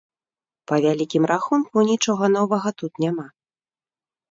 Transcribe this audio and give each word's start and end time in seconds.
Па 0.71 0.75
вялікім 0.85 1.23
рахунку, 1.33 1.85
нічога 1.91 2.31
новага 2.39 2.69
тут 2.83 2.93
няма. 3.07 3.27